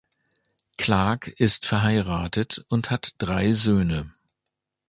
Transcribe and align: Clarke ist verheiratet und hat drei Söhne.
Clarke 0.79 1.29
ist 1.29 1.67
verheiratet 1.67 2.65
und 2.69 2.89
hat 2.89 3.13
drei 3.19 3.53
Söhne. 3.53 4.11